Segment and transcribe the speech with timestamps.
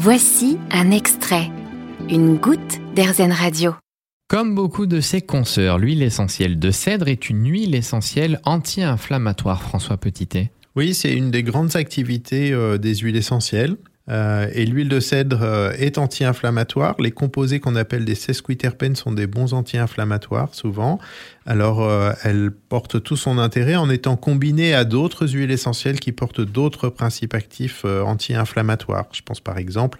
[0.00, 1.50] Voici un extrait,
[2.08, 3.74] une goutte d'Airzen Radio.
[4.28, 9.96] Comme beaucoup de ses consoeurs, l'huile essentielle de cèdre est une huile essentielle anti-inflammatoire, François
[9.96, 10.52] Petitet.
[10.76, 13.76] Oui, c'est une des grandes activités euh, des huiles essentielles.
[14.10, 16.96] Euh, et l'huile de cèdre euh, est anti-inflammatoire.
[16.98, 20.98] Les composés qu'on appelle des sesquiterpènes sont des bons anti-inflammatoires souvent.
[21.44, 26.12] Alors, euh, elle porte tout son intérêt en étant combinée à d'autres huiles essentielles qui
[26.12, 29.06] portent d'autres principes actifs anti-inflammatoires.
[29.12, 29.98] Je pense par exemple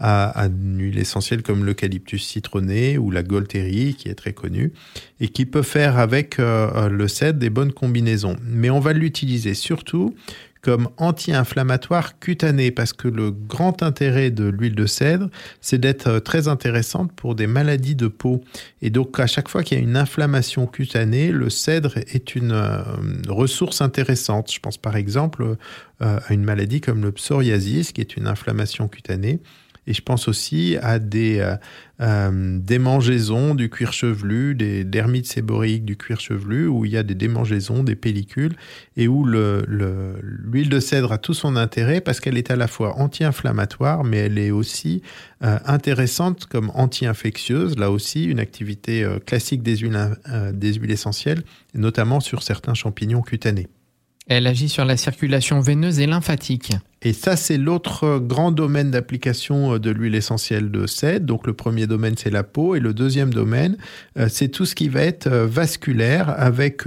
[0.00, 4.72] à, une huile essentielle comme l'eucalyptus citronné ou la golterie qui est très connue
[5.20, 8.36] et qui peut faire avec le cèdre des bonnes combinaisons.
[8.44, 10.14] Mais on va l'utiliser surtout
[10.62, 15.28] comme anti-inflammatoire cutané parce que le grand intérêt de l'huile de cèdre,
[15.60, 18.42] c'est d'être euh, très intéressante pour des maladies de peau.
[18.82, 22.52] Et donc à chaque fois qu'il y a une inflammation cutanée, le cèdre est une
[22.52, 22.82] euh,
[23.28, 24.52] ressource intéressante.
[24.52, 25.56] Je pense par exemple
[26.02, 29.40] euh, à une maladie comme le psoriasis qui est une inflammation cutanée.
[29.88, 31.56] Et je pense aussi à des euh,
[32.02, 37.02] euh, démangeaisons du cuir chevelu, des dermites séboréiques du cuir chevelu, où il y a
[37.02, 38.54] des démangeaisons, des pellicules,
[38.98, 42.98] et où l'huile de cèdre a tout son intérêt parce qu'elle est à la fois
[42.98, 45.00] anti-inflammatoire, mais elle est aussi
[45.42, 47.78] euh, intéressante comme anti-infectieuse.
[47.78, 53.68] Là aussi, une activité classique des huiles essentielles, notamment sur certains champignons cutanés.
[54.26, 56.72] Elle agit sur la circulation veineuse et lymphatique.
[57.02, 61.26] Et ça, c'est l'autre grand domaine d'application euh, de l'huile essentielle de cèdre.
[61.26, 62.74] Donc le premier domaine, c'est la peau.
[62.74, 63.76] Et le deuxième domaine,
[64.18, 66.84] euh, c'est tout ce qui va être euh, vasculaire avec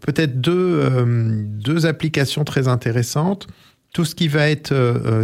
[0.00, 3.46] peut-être deux, deux applications très intéressantes.
[3.92, 4.74] Tout ce qui va être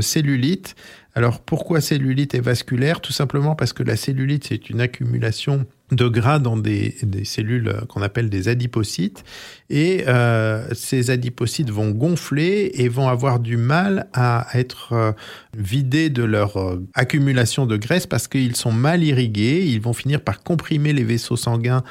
[0.00, 0.74] cellulite.
[1.14, 3.00] Alors pourquoi cellulite et vasculaire?
[3.00, 8.02] Tout simplement parce que la cellulite, c'est une accumulation de gras dans des, cellules qu'on
[8.02, 9.24] appelle des adipocytes.
[9.70, 15.12] Et euh, ces adipocytes vont gonfler et vont avoir du mal à être euh,
[15.56, 19.64] vidés de leur euh, accumulation de graisse parce qu'ils sont mal irrigués.
[19.66, 21.82] Ils vont finir par comprimer les vaisseaux sanguins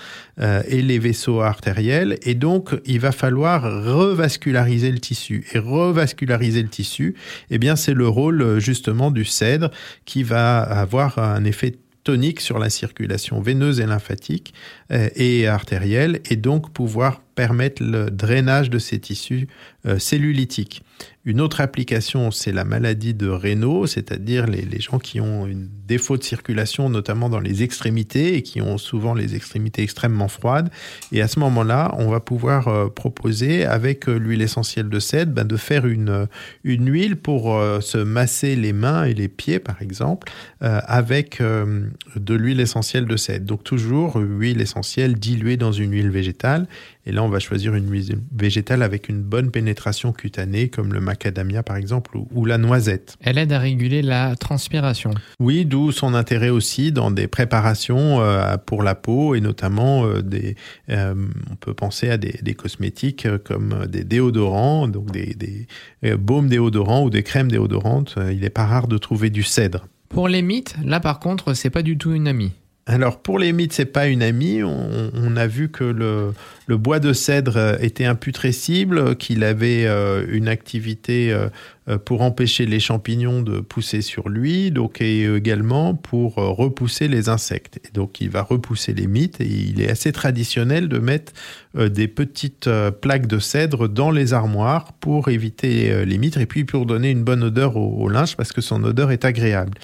[0.67, 2.17] et les vaisseaux artériels.
[2.23, 5.45] Et donc, il va falloir revasculariser le tissu.
[5.53, 7.15] Et revasculariser le tissu,
[7.52, 9.70] eh bien, c'est le rôle justement du cèdre
[10.05, 14.54] qui va avoir un effet tonique sur la circulation veineuse et lymphatique
[14.92, 19.47] euh, et artérielle et donc pouvoir permettre le drainage de ces tissus
[19.86, 20.83] euh, cellulitiques.
[21.25, 26.17] Une autre application, c'est la maladie de Raynaud, c'est-à-dire les, gens qui ont un défaut
[26.17, 30.70] de circulation, notamment dans les extrémités, et qui ont souvent les extrémités extrêmement froides.
[31.11, 35.31] Et à ce moment-là, on va pouvoir euh, proposer, avec euh, l'huile essentielle de cèdre,
[35.33, 36.27] ben, de faire une,
[36.64, 42.59] une huile pour se masser les mains et les pieds, par exemple, avec de l'huile
[42.59, 43.45] essentielle de cèdre.
[43.45, 46.67] Donc toujours huile essentielle diluée dans une huile végétale.
[47.05, 50.99] Et là, on va choisir une huile végétale avec une bonne pénétration cutanée, comme le
[50.99, 53.15] macadamia par exemple, ou, la noisette.
[53.21, 55.11] Elle aide à réguler la transpiration.
[55.39, 60.21] Oui, d'où son intérêt aussi dans des préparations euh, pour la peau et notamment euh,
[60.21, 60.55] des,
[60.89, 61.14] euh,
[61.52, 67.09] on peut penser à des, cosmétiques comme des déodorants, donc des, des baumes déodorants ou
[67.09, 68.15] des crèmes déodorantes.
[68.32, 69.88] Il n'est pas rare de trouver du cèdre.
[70.09, 72.52] Pour les mythes, là par contre, c'est pas du tout une amie.
[72.91, 74.63] Alors pour les mythes, c'est pas une amie.
[74.63, 81.31] On, a vu que le, bois de cèdre était imputrescible, qu'il avait euh, une activité
[81.31, 87.07] euh, pour empêcher les champignons de pousser sur lui, donc et également pour euh, repousser
[87.07, 87.79] les insectes.
[87.87, 91.31] Et donc il va repousser les mythes et il est assez traditionnel de mettre
[91.73, 92.69] des petites
[92.99, 97.23] plaques de cèdre dans les armoires pour éviter les mythes et puis pour donner une
[97.23, 99.77] bonne odeur au linge parce que son odeur est agréable.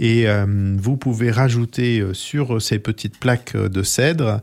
[0.00, 0.46] Et euh,
[0.78, 4.40] vous pouvez rajouter euh, sur ces petites plaques euh, de cèdre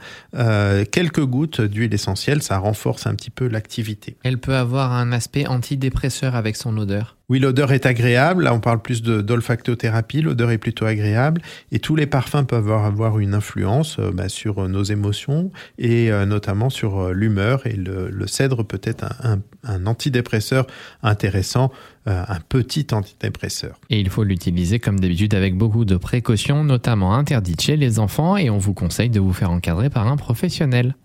[0.91, 2.44] quelques gouttes d'huile essentielle.
[2.44, 4.16] Ça renforce un petit peu l'activité.
[4.23, 7.16] Elle peut avoir un aspect antidépresseur avec son odeur.
[7.30, 8.46] Oui, l'odeur est agréable.
[8.46, 10.22] Là, on parle plus d'olfactothérapie.
[10.22, 11.42] L'odeur est plutôt agréable.
[11.72, 17.14] Et tous les parfums peuvent avoir une influence bah, sur nos émotions et notamment sur
[17.14, 17.68] l'humeur.
[17.68, 20.68] Et le, cèdre peut être un, un antidépresseur
[21.04, 21.72] intéressant
[22.08, 23.82] euh, un petit antidépresseur.
[23.90, 28.38] Et il faut l'utiliser comme d'habitude avec beaucoup de précautions, notamment interdites chez les enfants,
[28.38, 30.96] et on vous conseille de vous faire encadrer par un professionnel.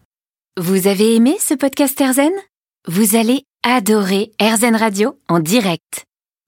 [0.60, 2.30] Vous avez aimé ce podcast Erzen
[2.86, 6.04] Vous allez adorer Erzen Radio en direct.